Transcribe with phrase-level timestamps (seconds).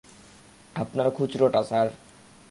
[0.75, 1.87] আপনার খুচরোটা, স্যার।